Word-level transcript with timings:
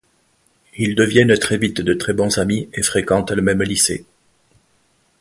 Ils 0.79 0.95
deviennent 0.95 1.37
très 1.37 1.59
vite 1.59 1.79
de 1.79 1.93
très 1.93 2.13
bons 2.13 2.39
amis 2.39 2.67
et 2.73 2.81
fréquentent 2.81 3.33
le 3.33 3.43
même 3.43 3.61
lycée. 3.61 4.03